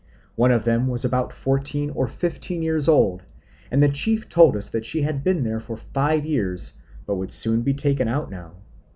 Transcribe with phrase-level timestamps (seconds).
[0.35, 3.21] One of them was about fourteen or fifteen years old,
[3.69, 6.73] and the chief told us that she had been there for five years,
[7.05, 8.55] but would soon be taken out now.